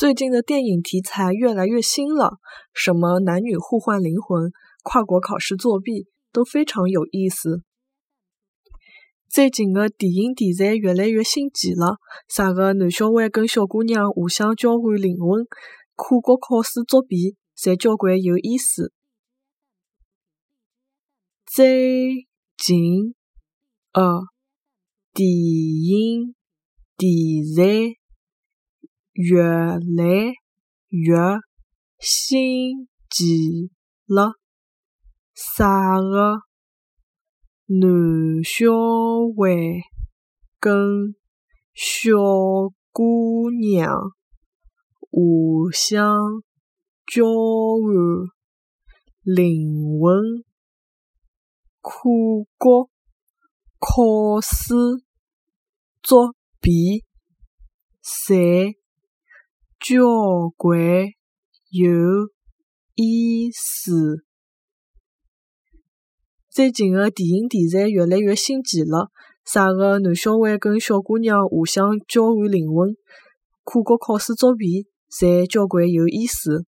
[0.00, 2.38] 最近的电影题材越来越新了，
[2.72, 4.50] 什么男女互换灵魂、
[4.82, 7.60] 跨国考试作弊，都非常有意思。
[9.28, 15.44] 最近的电影题材越来越新奇了，啥个男小孩跟小姑娘互相交换灵魂、
[15.94, 18.94] 跨国考试作弊，侪交关有意思。
[21.44, 22.26] 最
[22.56, 23.14] 近
[23.92, 24.22] 的
[25.12, 26.34] 电影
[26.96, 27.99] 题材。
[29.22, 30.32] 越来
[30.88, 31.14] 越
[31.98, 33.70] 新奇
[34.06, 34.32] 了，
[35.34, 36.40] 啥个
[37.66, 38.70] 男小
[39.36, 39.82] 孩
[40.58, 41.14] 跟
[41.74, 42.16] 小
[42.92, 43.92] 姑娘
[44.98, 46.42] 互相
[47.04, 47.92] 交换
[49.22, 50.44] 灵魂，
[51.82, 51.92] 跨
[52.56, 52.90] 国
[53.78, 54.74] 考试
[56.02, 57.04] 作弊，
[58.02, 58.80] 侪。
[59.80, 60.04] 交
[60.58, 60.78] 关
[61.70, 61.90] 有
[62.94, 64.24] 意思。
[66.50, 69.10] 最近的电影题材越来越新奇了，
[69.42, 72.94] 啥个男小孩跟小姑娘互相交换灵魂、
[73.64, 76.66] 跨国考试作弊，侪交关有意思。